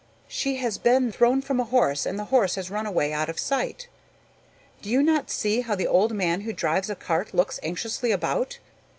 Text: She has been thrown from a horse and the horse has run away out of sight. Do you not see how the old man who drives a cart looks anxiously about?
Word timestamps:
She 0.27 0.55
has 0.55 0.79
been 0.79 1.11
thrown 1.11 1.43
from 1.43 1.59
a 1.59 1.63
horse 1.63 2.07
and 2.07 2.17
the 2.17 2.23
horse 2.33 2.55
has 2.55 2.71
run 2.71 2.87
away 2.87 3.13
out 3.13 3.29
of 3.29 3.37
sight. 3.37 3.87
Do 4.81 4.89
you 4.89 5.03
not 5.03 5.29
see 5.29 5.61
how 5.61 5.75
the 5.75 5.85
old 5.85 6.11
man 6.11 6.41
who 6.41 6.53
drives 6.53 6.89
a 6.89 6.95
cart 6.95 7.35
looks 7.35 7.59
anxiously 7.61 8.09
about? 8.11 8.57